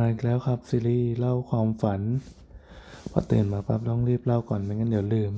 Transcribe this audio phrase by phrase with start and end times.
[0.00, 2.00] มาอีกแล้วครับซีรีส์เล่าความฝัน
[3.10, 5.32] พอตื่นมาปั๊บต้องรีบเล่าก่อนไม่งั้นเดี๋ยวลืม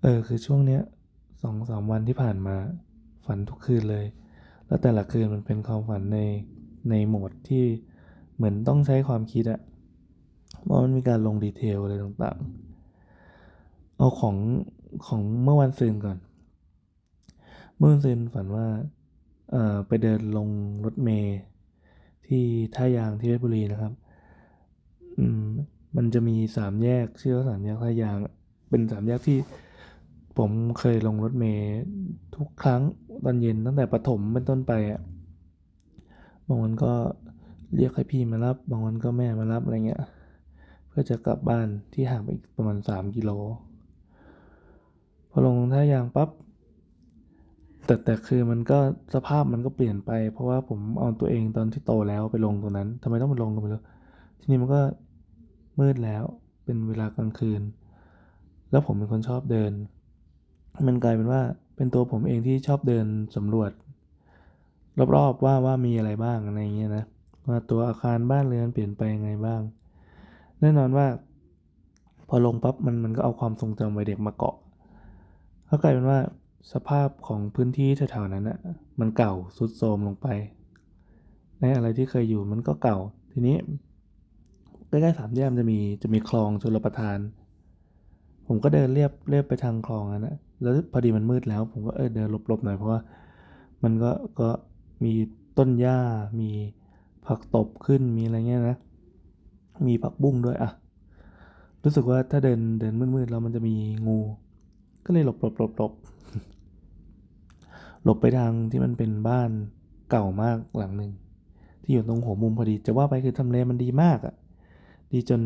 [0.00, 0.82] เออคือช่วงเนี้ย
[1.42, 2.56] สองสามวันที่ผ่านมา
[3.26, 4.06] ฝันทุกคืนเลย
[4.66, 6.18] แล้วแต่ละคืนมันเป็นความฝันใน
[6.90, 7.64] ในโหมดที่
[8.36, 9.60] เหมือนต้องใช้ความคิดอะ
[10.62, 14.36] เพราะมันมีการลงดีเทลอะไรต่างๆ เอาของ
[15.06, 16.18] ของเมื่อวันซืนก่อน
[17.76, 18.66] เมื่อวันซืนฝันว่า
[19.50, 20.48] เออไปเดินลง
[20.84, 21.36] รถเมล์
[22.30, 22.44] ที่
[22.76, 23.92] ท่ายางที่เพชรบุรีนะครับ
[25.18, 25.44] อืม
[25.96, 28.16] มันจะมีสามแยกชื่อว่าสามแยกท่ายาง
[28.68, 29.38] เป็นสามแยกที่
[30.38, 31.70] ผมเคยลงรถเมล์
[32.36, 32.82] ทุกครั้ง
[33.24, 35.00] ตอนเย็นตั้งแต่ประถมเป็นต้นไปอะ
[36.46, 36.92] บางวันก็
[37.76, 40.02] เรียกให้พี่มารับบางวันก็แม่มารับอะไรเงี้ย
[40.88, 43.30] เพื่อจะกลับบ้านที่ห่างไปอีกประมาณสามกิโล
[45.30, 46.30] พอลงท่ายางปั๊บ
[47.90, 48.78] แต่แต่คือมันก็
[49.14, 53.84] สภาพมันก็เปลี่ยนไป เพราะว่าผมเอาตัวเองตอนที่โตแล้วไปลงตรงนั้นทำไมต้องไปลงกันไปแล้ว
[54.40, 54.80] ทีนี้มันก็
[55.80, 56.24] มืดแล้ว
[56.64, 57.62] เป็นเวลากลางคืน
[58.70, 59.72] แล้วผมเป็นคนชอบเดิน
[60.88, 61.40] มันกลายเป็นว่า
[61.76, 63.70] เป็นตัวผมเองที่ชอบเดินสำรวจ
[65.16, 67.04] รอบๆว่าว่ามีอะไรบ้างอะไรเงี้ยนะ
[67.48, 69.60] ว่าตัวอาคารบ้านเรือนเปลี่ยนไปยังไงบ้าง
[70.60, 71.06] แน่นอนว่า
[72.28, 74.56] พอลงปั๊บมันมันก็เอาความทรงจำวัยเด็กมาเกาะ
[75.68, 76.18] ก็กลายเป็นว่า
[76.72, 78.58] สภาพของพื้นที่แถวๆนั้นอะ
[79.00, 80.26] มันเก่าสุดโทรมลงไป
[81.60, 82.98] ในอะไรที่เคยอยู่มันก็เก่า
[83.32, 83.56] ทีนี้
[84.88, 87.18] ใกล้ๆสามแยกจะมีจะมีคลองชลประทาน
[88.46, 93.00] ผมก็เดินเรียบเรียบไปทางคลองนั้นนะแล้วพอดีมันมืดแล้ว ผมก็เออเดินหลบๆหน่อยเพราะว่า
[93.82, 94.48] มันก็ก็
[95.04, 95.12] มี
[95.58, 95.98] ต้นหญ้า
[96.40, 96.50] มี
[97.26, 98.76] ผักตบขึ้นมีอะไรเงี้ยนะ
[99.88, 100.70] มีผักบุ้งด้วยอะ
[101.84, 103.74] รู้สึกว่าถ้าเดินเดินมืดๆแล้วมันจะมี
[104.06, 104.18] งู
[105.04, 105.92] ก็เลยหลบหลบหลบหลบ
[108.04, 109.50] หลบไปทางที่มันเป็นบ้าน
[110.10, 111.12] เก่ามากหลังหนึ่ง
[111.82, 114.34] ที่อยู่ตรงหัวมุมพอดี จะว่าไปคือทำเลมันดีมากอะ่ะ
[115.12, 115.40] ดีจน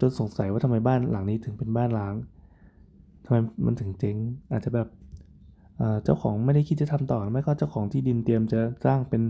[0.00, 2.14] จนสงสัยว่าทำไมบ้านหลังนี้ถึงเป็นบ้านล้าง
[3.24, 4.16] ทำไมมันถึงเจ๊ง
[4.52, 4.88] อาจจะแบบ
[6.04, 9.22] เจ้าของไม่ได้คิดจะทำต่อไม่ก็เจ้าของที่ดินเตรียมจะสร้างเป็น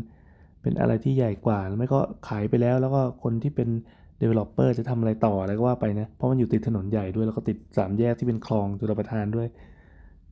[0.63, 3.69] เป็นอะไรที่ใหญ่กว่าไม่ก็ขายไปแล้ว แล้วก็คนที่เป็น
[4.21, 9.49] developer จะทำอะไรต่ออะไรก็ว่าไปนะ เพราะมันอยู่ติดถนนใหญ่ด้วยแล้วก็ติดสามแยกที่เป็นคลองจุลประทานด้วย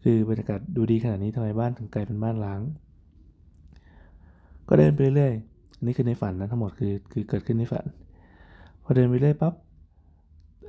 [0.02, 2.60] คือบรรยากาศดูดีขนาดนี้ทำไมบ้านถึงกลายเป็นบ้านล้าง
[4.68, 7.84] ก็เดินไปเรื่อยๆนี่คือในฝันนะทั้งหมดคือคือเกิดขึ้นในฝัน
[8.82, 9.54] พอเดินไปเรื่อยปั๊บ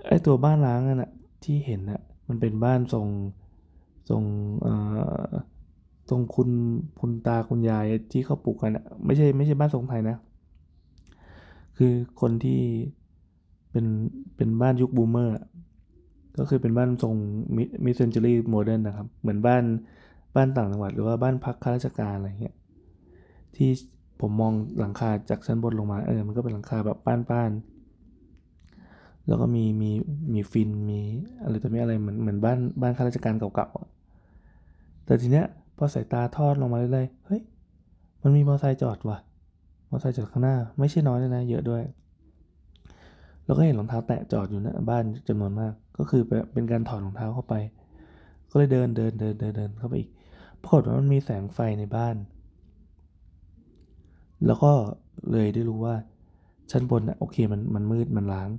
[0.07, 1.11] ไอตัวบ้านล้างนั่นอะ
[1.43, 3.07] ที่เห็นอะมันเป็นบ้านทรง
[4.09, 4.23] ทรง
[4.61, 4.73] เอ่
[5.23, 5.27] อ
[6.09, 6.49] ทรงคุณ
[6.99, 10.17] คุณตาคุณยายที่เขาปลูกกันอะไม่ใช่ไม่ใช่บ้านทรงไทยนะ
[11.77, 12.61] คือคนที่
[13.71, 13.85] เป็น
[14.35, 15.35] เป็นบ้านยุค boomer
[16.39, 17.15] ก็คือเป็นบ้านทรง
[17.85, 19.63] mid-century modern นะครับ เหมือนบ้าน
[20.35, 22.55] บ้านต่างจังหวัด หรือว่าบ้านพักข้าราชการอะไรเงี้ย
[23.55, 23.69] ที่
[24.21, 29.91] ผมมองหลังคาจากชั้นบนลงมาเออมันก็เป็นหลังคาแบบป้านๆแล้วก็มีมี
[30.33, 30.99] มีฟินมี
[31.43, 35.45] อะไรตัวนี้อะไรเหมือนเหมือนบ้านบ้านข้าราชการเก่าๆแต่ทีเนี้ย
[35.77, 37.41] พอสายตาทอดลงมาเรื่อยๆเฮ้ย
[38.21, 39.17] มันมีมอเตอร์ไซค์จอดว่ะ
[39.89, 41.83] มอเตอร์ไซค์จอดข้างหน้า ไม่ใช่น้อยเลยนะ เยอะด้วย
[43.45, 46.23] แล้วก็เห็นรองเท้าแตะจอดอยู่หน้าบ้านจำนวนมาก ก็คือ
[46.53, 47.55] เป็นการถอดรองเท้าเข้าไป
[48.49, 50.09] ก็เลยเดินเดินเดินเดินเดินเข้าไปอีก
[50.61, 52.15] ปรากฏว่ามันมีแสงไฟในบ้าน
[54.45, 54.71] แล้วก็
[55.31, 55.95] เลยได้รู้ว่า
[56.71, 58.49] ชั้นบนอะโอเคมันมันมืดมันร้าง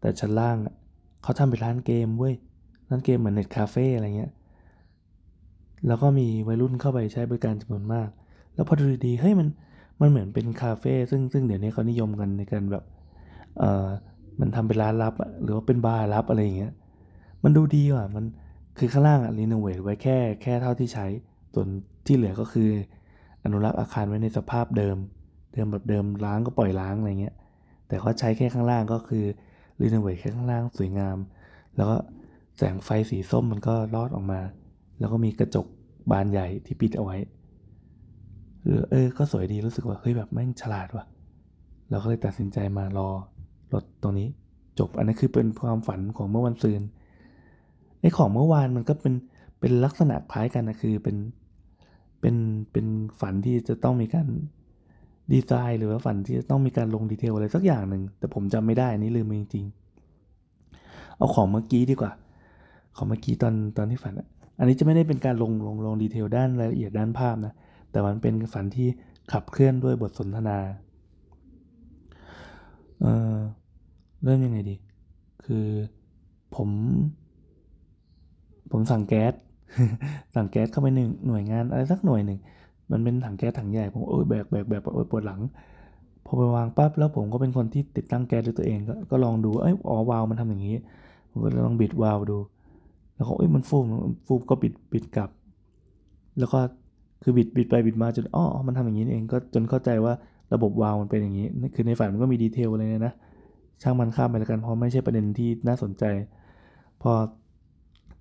[0.00, 0.74] แต่ชั้นล่างอะ
[1.22, 2.34] เขาทำเป็นร้านเกมเว้ย
[2.88, 4.32] ร้านเกมเหมือนเน็ตคาเฟ่อะไรเงี้ย
[5.86, 8.08] แล้วก็มีวัยรุ่นเข้าไปใช้บริการจำนวนมาก
[8.54, 9.48] แล้วพอดูดีเฮ้ยมัน
[10.00, 12.84] มันเหมือนเป็นคาเฟ่ซึ่งซึ่งเดี๋ยวนี้เขานิยมกันในการแบบ
[13.58, 13.86] เออ
[14.40, 16.72] มันทำเป็นร้านลับหรือว่าเป็นบาร์ลับอะไรอย่างเงี้ย
[17.44, 18.24] มันดูดีว่ะมัน
[18.78, 21.06] คือข้างล่างอะ renovate ไว้แค่แค่เท่าที่ใช้
[21.54, 21.68] ส่วน
[22.06, 22.70] ที่เหลือก็คือ
[23.44, 24.96] อนุรักษ์อาคารไว้ในสภาพเดิม
[25.52, 27.34] เดิมแบบเดิมล้างก็ปล่อยล้างอะไรเงี้ย
[27.88, 29.24] แต่เขาใช้แค่ข้างล่างก็คือ
[29.82, 31.16] รีโนเวทแค่ข้างล่างสวยงาม
[31.76, 31.96] แล้วก็
[32.56, 34.40] แสงไฟสีส้มมันก็ลอดออกมา
[34.98, 35.66] แล้วก็มีกระจก
[36.10, 37.16] บานใหญ่ที่ปิดเอาไว้
[38.62, 41.04] เออเออ ก็สวยดีรู้สึกว่าเฮ้ยแบบแม่งฉลาดว่ะ
[41.90, 43.08] เราก็เลยตัดสินใจมารอ
[43.72, 44.28] รถตรงนี้
[44.78, 46.80] จบอันนี้คือเป็นความฝันของเมื่อวันซืน
[48.00, 49.14] ไอ้ของเมื่อวานมันก็เป็น
[49.60, 51.16] เป็นลักษณะคล้ายกันนะคือเป็น
[52.20, 52.36] เป็น
[52.72, 52.86] เป็น
[53.20, 54.28] ฝันที่จะต้องมีการ
[55.32, 62.12] ดีไซน์หรือว่าฝันที่จะต้องมีการลง detail อะไรสักอย่างหนึ่งแต่ผมจำไม่ได้อันนี้ลืมจริงๆเอาของเมื่อกี้ดีกว่า
[62.96, 64.14] ของเมื่อกี้ตอนตอนที่ฝัน
[64.58, 67.54] อันนี้จะไม่ได้เป็นการลงลงลง detail ด้านรายละเอียดด้านภาพนะ
[67.90, 68.88] แต่มันเป็นฝันที่
[69.32, 70.58] ขับเคลื่อนด้วยบทสนทนา
[73.00, 73.36] เออ
[74.24, 74.76] เริ่มยังไงดี
[75.44, 75.66] คือ
[76.56, 76.68] ผม
[78.70, 79.32] ผมสั่งแก๊ส
[80.34, 82.38] สั่งแก๊สเข้าไปหนึ่งหน่วยงานอะไรสักหน่วยหนึ่ง
[82.90, 85.40] มันเป็นถังแก๊สถังใหญ่ ผมโอ้ยแบกแบกแบกโอ้ยปวดหลัง
[86.24, 88.78] พอไปวางปั๊บแล้วผมก็เป็นคนที่ติดตั้งแก๊สด้วยตัวเอง
[89.10, 90.76] ก็ลองดู เอ้ย อ๋อวาล์วมันทำอย่างนี้
[91.30, 92.38] ผมก็ลองบิดวาล์วดู
[93.16, 93.84] แล้วก็เอ้ย มันฟูม
[94.26, 95.30] ฟูมก็บิดบิดกลับ
[96.38, 96.58] แล้วก็
[97.22, 100.12] คือบิดบิดไปบิดมาจน อ๋อ มันทำอย่างนี้เอง ก็จนเข้าใจว่า
[100.54, 103.14] ระบบวาล์วมันเป็นอย่างนี้ คือในฝันมันก็มีดีเทลอะไรเนี่ยนะ
[103.82, 106.04] ช่างมันข้ามไปแล้วกัน เพราะไม่ใช่ประเด็นที่น่าสนใจ
[107.02, 107.12] พอ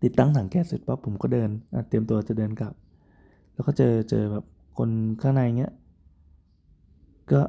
[0.03, 1.49] ติดตั้งถังแก๊สเสร็จปั๊บผมก็เดิน
[1.89, 2.73] เตรียมตัวจะเดินกลับ
[3.53, 4.45] แล้วก็เจอเจอแบบ
[4.77, 4.89] คน
[5.21, 5.73] ข้างในเงี้ย
[7.31, 7.41] ก็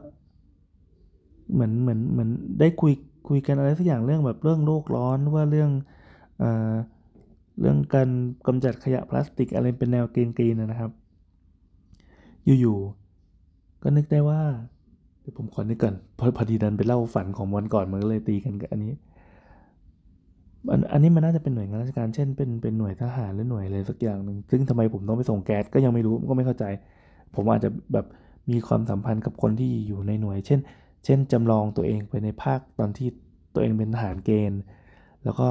[1.53, 2.31] เหมือนเหมือนเหมือน
[2.61, 2.93] ได้คุย
[3.29, 5.71] คุยกันอะไรสักอย่างเรื่องแบบเรื่องโลกร้อนว่าเรื่อง
[6.39, 6.73] เอ่อ
[7.61, 8.09] เรื่องการ
[8.47, 10.91] กำจัดขยะพลาสติกอะไรเป็นแนวกรีนๆนะครับ
[12.61, 14.41] อยู่ๆก็นึกได้ว่า
[15.21, 18.93] เดี๋ยวผมขอนึกก่อนพอพอดีดันไปเล่าฝันของวันก่อนมันก็เลยตีกันกับอันนี้
[20.69, 26.65] อันอันนี้มันน่าจะเป็นหน่วยงานราชการเช่นเป็นเป็นหน่วยทหารหรือหน่วยอะไรสักอย่างหนึ่งซึ่งทำไมผมต้องไปส่งแก๊สก็ยังไม่รู้ก็ไม่เข้าใจ
[27.35, 28.07] ผมอาจจะแบบ
[28.51, 30.61] มีความสัมพันธ์กับคนที่อยู่ในหน่วย เช่น
[31.05, 33.09] เช่นจำลองตัวเองไปในภาคตอนที่
[33.55, 34.61] ตัวเองเป็นทหารเกณฑ์
[35.25, 35.49] แล้วก็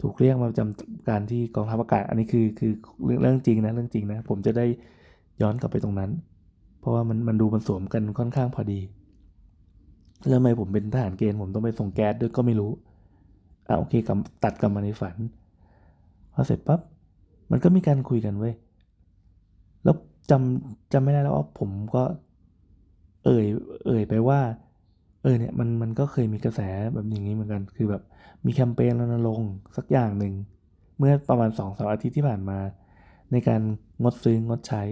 [0.00, 2.72] ถูกเรียกมาจำการที่กองทัพอากาศ อันนี้คือคือ
[3.20, 4.66] เรื่องจริงนะเรื่องจริงนะผมจะได้
[5.42, 6.10] ย้อนกลับไปตรงนั้น
[6.80, 8.80] เพราะว่ามันมันดูมันสวมกันค่อนข้างพอดี
[10.28, 12.70] แล้วทำไมผมเป็นทหารเกณฑ์ผมต้องไปส่งแก๊สด้วยก็ไม่รู้
[13.68, 15.16] อะโอเคกับตัดกลับมาในฝัน
[16.32, 16.80] พอเสร็จปั๊บ
[17.50, 18.54] มันก็มีการคุยกันเว้ย
[19.84, 19.96] แล้ว
[20.30, 22.02] จำจำไม่ได้แล้วว่าผมก็
[23.24, 23.46] เอ่ย
[23.86, 24.40] เอ่ยไปว่า
[25.22, 26.60] เออเนี่ยมันมันก็เคยมีกระแส
[26.94, 28.02] แบบอย่างนี้เหมือนกัน คือแบบ
[28.46, 30.34] มีแคมเปญรณรงค์สักอย่างหนึ่ง
[30.98, 32.58] เมื่อประมาณสองสาอาทิตย์ที่ผ่านมา
[33.32, 33.60] ในการ
[34.02, 34.82] งดซื้องดใช้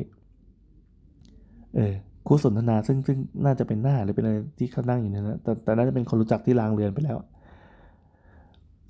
[1.76, 1.94] เออ
[2.26, 7.18] คู่สนทนาซึ่งซึ่งน่าจะเป็นหน้าหรือเป็นอะไรที่เขานั่งอยู่นั่นนะแต่แต่น่าจะเป็นคนรู้จักที่ลางเรือนไปแล้ว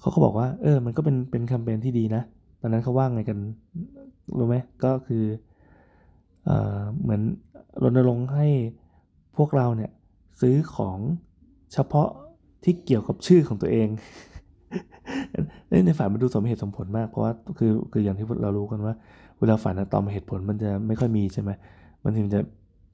[0.01, 2.23] เขาก็บอกว่า เออ มันก็เป็นเป็นแคมเปญที่ดีนะ
[2.61, 3.39] ตอนนั้นเขาว่าไงกัน
[4.39, 5.25] รู้ไหม ก็คือ
[6.45, 7.23] เอ่อเหมือน
[7.83, 8.47] รณรงค์ให้
[9.37, 9.91] พวกเราเนี่ย
[10.41, 10.99] ซื้อของ
[11.73, 12.09] เฉพาะ
[12.65, 13.89] ที่เกี่ยวกับชื่อของตัวเอง
[15.87, 18.95] ในฝันมันดูสมเหตุสมผลมาก เพราะว่าคือคืออย่างที่เรารู้กันว่า
[19.39, 21.51] เวลาฝันตอมเหตุผลมันจะไม่ค่อยมีใช่ไหม
[22.05, 22.41] มันถึงจะ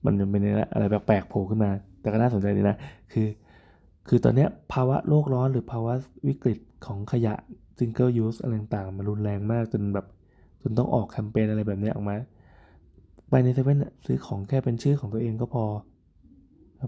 [0.05, 0.43] มันจะเป็น
[0.73, 1.70] อะไรแปลกๆโผล่ขึ้นมา
[2.00, 2.76] แต่ก็น่าสนใจดีนะ
[3.12, 3.26] คือ
[4.08, 5.93] คือตอนนี้ภาวะโลกร้อนหรือภาวะ
[6.29, 7.35] วิกฤต ของขยะ
[7.79, 10.06] single use อะไรต่างๆ มันรุนแรงมากจนแบบ
[10.62, 12.17] จนต้องออกแคมเปญอะไรแบบนี้ออกมา
[13.31, 15.65] ไปในเซเว่นซื้อของแค่เป็นชื่อของตัวเองก็พอ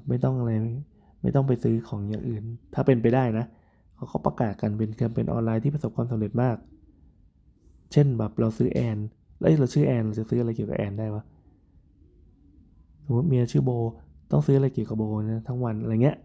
[0.08, 0.52] ไม่ต้องอะไร
[1.22, 2.44] ไม่ต้องไปซื้อของอย่างอื่น
[2.74, 3.44] ถ้าเป็นไปได้นะ
[3.94, 6.56] เขาเขาประกาศกันเป็นแคมเปญออนไลน์ที่ประสบความสำเร็จมาก
[7.92, 8.98] เช่นแบบเราซื้อแอน
[9.38, 11.22] แล้วเราชื่อแอนเราจะซื้ออะไรเกี่ยวกับแอนได้วะ
[13.04, 13.70] สมมติเมียชื่อโบ
[14.30, 16.16] ต้องซื้ออะไรเกี่ยวกับโบนะทั้งวันอะไรเงี้ย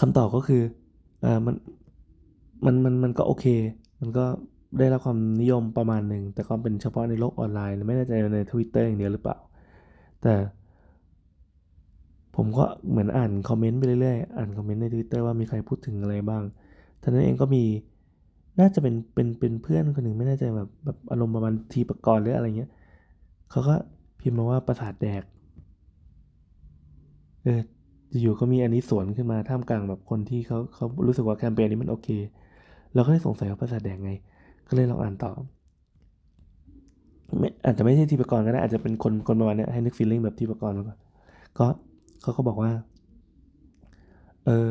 [0.00, 0.62] คำตอบก็คือ
[1.24, 1.54] ออมัน
[2.64, 3.44] มันมันมันก็โอเค
[4.00, 4.24] มันก็
[4.78, 9.36] ได้รับความนิยมประมาณหนึ่ง แต่ก็เป็นเฉพาะในโลกออนไลน์ ไม่แน่ใจในทวิตเตอร์อย่างเดียวหรือเปล่า
[10.22, 10.34] แต่
[12.36, 16.42] ผมก็เหมือนอ่านคอมเมนต์ไปเรื่อยๆ อ่านคอมเมนต์ในทวิตเตอร์ว่ามีใครพูดถึงอะไรบ้าง
[17.02, 17.62] เท่านั้นเองก็มี
[18.60, 22.70] น่าจะเป็น เป็น เป็นเพื่อนคนหนึ่งไม่แน่ใจแบบแบบอารมณ์ประมาณทีประกรณ์หรืออะไรเงี้ย
[23.50, 23.74] เขาก็
[24.20, 25.22] พิมพ์มาว่าประสาทแดก
[27.44, 27.79] เออ
[28.18, 32.08] อยู่ก็มีอันนี้สวนขึ้นมาท่ามกลางแบบคนที่เขาเขารู้สึกว่าแคมเปญนี้มันโอเค
[32.94, 34.12] เราก็เลยสงสัยว่าประสาแดงไง
[34.68, 35.32] ก็เลยลองอ่านต่อ
[37.38, 40.98] ไม่อาจจะไม่ใช่ทีปกรก็ได้อาจจะเป็นคนคนประมาณนี้ให้นึกฟีลลิ่งแบบทีปกรมาก่อน
[41.58, 41.66] ก็
[42.22, 42.70] เขาก็บอกว่า
[44.46, 44.70] เออ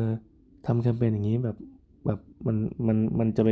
[0.66, 1.56] ทำแคมเปญอย่างนี้แบบ
[2.06, 2.56] แบบมัน
[2.86, 3.50] มันมันจะไป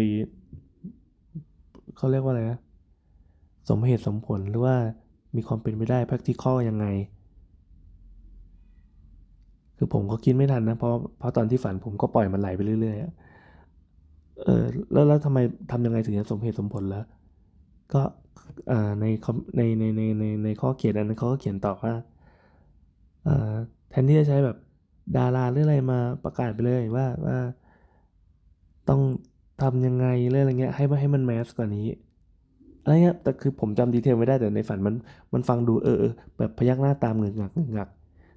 [1.96, 2.58] เขาเรียกว่าอะไรนะ
[3.68, 4.76] สมเหตุสมผลหรือว่า
[5.36, 6.86] มีความเป็นไปได้ practical ยังไง
[9.78, 15.38] คือผมก็คิดไม่ทันนะ เพราะเพราะตอนที่ฝันผมก็ปล่อยมันไหลไปเรื่อยๆเออแล้วแล้วทำไม
[15.70, 17.04] ทำยังไงถึงจะสมเหตุสมผลแล้ว
[17.92, 18.02] ก็
[19.00, 19.04] ใน
[19.56, 21.94] ในในในในในข้อเขียนอันนั้นเขาก็เขียนต่อว่า
[23.90, 24.56] แทนที่จะใช้แบบ
[25.16, 27.38] ดาราหรืออะไรมาประกาศไปเลยว่าว่า
[28.88, 29.00] ต้อง
[29.62, 31.86] ทำยังไงเรื่องอะไรเงี้ยให้ให้มันแมสกว่านี้
[32.82, 34.94] อะไรเงี้ยแต่คือผมจำดีเทลไม่ได้แต่ในฝันมัน
[35.32, 36.02] มันฟังดูเออ
[36.38, 37.88] แบบพยักหน้าตามเงือกงักเงือกงัก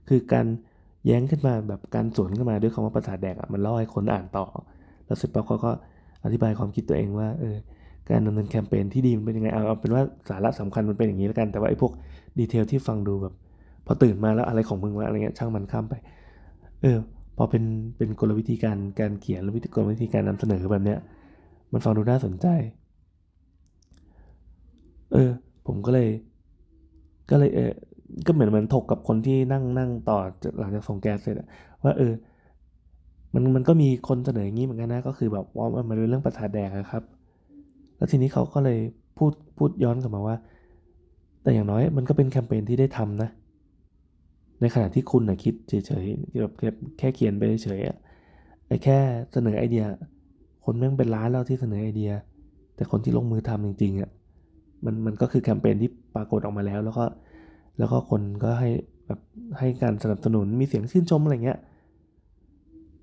[0.09, 0.45] คือการ
[1.05, 4.45] แย้งขึ้นมาแบบการสวนขึ้นมาด้วยคำว่าประสาทแดกอะมันล่าให้คนอ่านต่อ
[5.05, 5.71] แล้วเสร็จปั๊บเขาก็
[6.23, 7.55] อธิบายความคิดตัวเองว่าเออ
[8.09, 11.91] การดำเนินแคมเปญที่ดีมันเป็นยังไงเอาเอาเป็นว่าสาระสำคัญมันเป็นอย่างนี้แล้วกันแต่ว่าไอ้พวก
[12.39, 13.33] ดีเทลที่ฟังดูแบบ
[13.85, 15.93] พอตื่นมาแล้วอะไรของมึงวะอะไรเงี้ยช่างมันข้ามไป
[16.81, 16.97] เออ
[17.37, 17.63] พอเป็น
[17.97, 20.99] เป็นกลวิธีการการเขียนหรือวิธีกลวิธีการนำเสนอแบบเนี้ย
[21.73, 22.47] มันฟังดูน่าสนใจ
[25.13, 25.31] เออ
[25.65, 26.07] ผมก็เลย
[27.29, 27.71] ก็เลยเออ
[28.25, 30.17] ก็เหมือนมันถกกับคนที่นั่งนั่งต่อ
[30.59, 31.35] หลังจากส่งแก๊สเสร็จ
[31.83, 32.13] ว่าเออ
[33.33, 37.03] มันมันก็มีคนเสนออย่างนี้เหมือนกันนะก็คือแบบว่ามันเป็นเรื่องประสาทแดกครับ
[37.97, 38.79] แล้วทีนี้เขาก็เลย
[39.17, 40.35] พูดพูดย้อนกลับมาว่า
[41.43, 43.29] แต่อย่างน้อยมันก็เป็นแคมเปญที่ได้ทำนะ
[44.61, 46.53] ในขณะที่คุณนะคิดเฉยๆแบบ
[46.97, 48.97] แค่เขียนไปเฉยๆไอ้แค่
[49.33, 49.85] เสนอไอเดีย
[50.65, 52.11] คนแม่งเป็นล้านแล้วที่เสนอไอเดีย
[52.75, 54.09] แต่คนที่ลงมือทำจริงๆอะ
[54.85, 57.03] มันมันก็คือแคมเปญที่ปรากฏออกมาแล้วแล้วก็
[57.81, 58.69] แล้วก็คนก็ให้
[59.07, 59.19] แบบ
[59.59, 61.59] ให้การสนับสนุนมีเสียงชื่นชมอะไรเงี้ย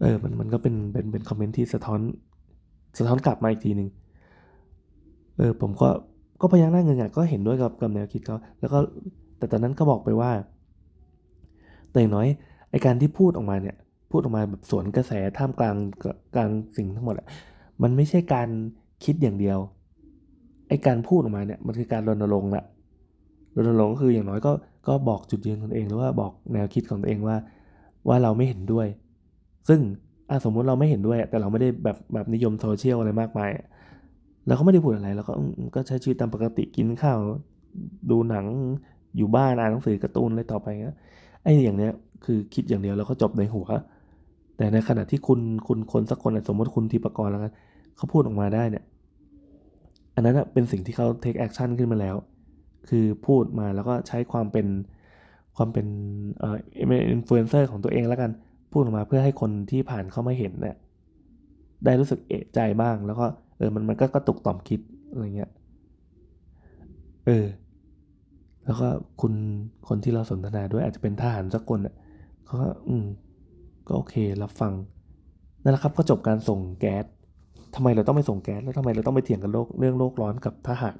[0.00, 2.00] เออมันมันก็เป็นเป็นเป็นคอมเมนต์ที่สะท้อน
[2.98, 3.88] สะท้อนกลับมาอีกทีหนึ่ง
[5.38, 5.88] เออผมก็
[6.40, 8.78] ก็พยักหน้าเงินอะก็เห็นด้วยกับกับแนวคิดเขาแล้วก็
[9.38, 10.30] แต่ตอนนั้นก็บอกไปว่า
[11.90, 12.28] แต่อย่างน้อย
[12.70, 13.76] ไอการที่พูดออกมาเนี่ย
[14.10, 15.76] พูดออกมาแบบสวนกระแสท่ามกลาง
[16.34, 17.26] กลางสิ่งทั้งหมดอะ
[17.82, 18.48] มันไม่ใช่การ
[19.04, 19.58] คิดอย่างเดียว
[20.68, 22.64] ไอการพูดออกมาเนี่ยมันคือการรณรงค์ละ
[23.58, 24.52] รณรงค์คืออย่างน้อยก็
[24.88, 27.36] ก็บอกจุดยืนของตัวเองหรือว่าบอกแนวคิดของตัวเองว่า
[28.08, 28.86] ว่าเราไม่เห็นด้วย
[29.68, 29.80] ซึ่ง
[30.30, 33.50] อะสมมุติเราไม่เห็นด้วย แต่เราไม่ได้แบบแบบนิยมโซเชียลอะไรมากมาย
[34.46, 35.32] เราก็ไม่ได้พูดอะไรเราก็
[35.74, 37.18] ก็ใช้ชีวิตตามปกติกินข้าว
[38.10, 38.46] ดูหนัง
[39.16, 40.96] อยู่บ้านอ่านหนังสือการ์ตูนอะไรต่อไปเงี้ย
[41.42, 41.92] ไอ้อย่างเนี้ย
[42.24, 43.66] คือคิดอย่างเดียวแล้วก็จบในหัว
[44.56, 47.52] แต่ในขณะที่คุณคุณคนสักคนสมมติคุณทีปกรณ์แล้วกัน
[47.96, 48.84] เขาพูดออกมาได้เนี่ย
[50.14, 52.16] อันนั้นเป็นสิ่งที่เขา take action ขึ้นมาแล้ว
[52.88, 54.66] คือพูดมาแล้วก็ใช้ความเป็น
[55.56, 55.86] ความเป็น
[56.38, 58.30] เอ่ออินฟลูเอนเซอร์ของตัวเองแล้วกัน
[58.72, 60.76] พูดออกมาเพื่อให้คนที่ผ่านเข้ามาเห็นเนี่ย
[61.84, 63.26] ได้รู้สึกเอะใจบ้าง แล้วก็
[63.58, 64.80] เออมันมันก็กระตุกต่อมคิด
[65.10, 65.50] อะไรเงี้ย
[67.26, 67.46] เออ
[68.64, 68.88] แล้วก็
[69.20, 69.32] คุณ
[69.88, 71.94] คนที่เราสนทนาด้วยอาจจะเป็นทหารสักคนอะ
[72.44, 73.06] เขาก็อืม
[73.86, 74.72] ก็โอเครับฟัง
[75.62, 77.04] นั่นแหละครับก็จบการส่งแก๊ส
[77.74, 80.98] ทำไมเราต้องไปส่งแก๊สแล้วทำไมเราต้องไปเถียงกันโลกเรื่องโลกร้อนกับทหาร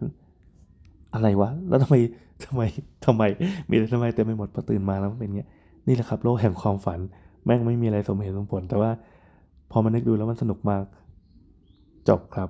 [1.15, 1.97] อะไรวะ แล้วทำไม
[2.45, 2.63] ทำไม
[3.05, 3.23] ทำไม
[3.71, 5.49] มีแต่ทำไมเต็มไปหมดพอตื่นมาแล้วมันเป็นเงี้ย
[5.87, 6.99] นี่แหละครับโลกแห่งความฝัน
[7.45, 8.91] แม่งไม่มีอะไรสมเหตุสมผล แต่ว่า
[9.71, 10.83] พอมานึกดูแล้วมันสนุกมาก
[12.09, 12.49] จบครับ